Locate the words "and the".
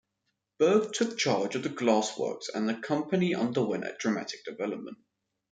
2.49-2.73